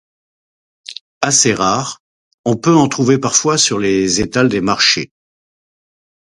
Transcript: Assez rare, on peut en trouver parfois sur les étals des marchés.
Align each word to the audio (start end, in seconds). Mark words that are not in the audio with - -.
Assez 1.21 1.53
rare, 1.53 1.99
on 2.43 2.55
peut 2.57 2.73
en 2.75 2.87
trouver 2.87 3.19
parfois 3.19 3.59
sur 3.59 3.77
les 3.77 4.19
étals 4.19 4.49
des 4.49 4.59
marchés. 4.59 5.11